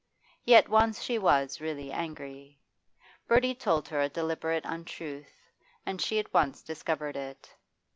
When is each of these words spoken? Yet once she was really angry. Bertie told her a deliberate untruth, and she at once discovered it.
Yet 0.45 0.67
once 0.67 1.03
she 1.03 1.19
was 1.19 1.61
really 1.61 1.91
angry. 1.91 2.59
Bertie 3.27 3.53
told 3.53 3.87
her 3.89 4.01
a 4.01 4.09
deliberate 4.09 4.65
untruth, 4.65 5.29
and 5.85 6.01
she 6.01 6.17
at 6.17 6.33
once 6.33 6.63
discovered 6.63 7.15
it. 7.15 7.53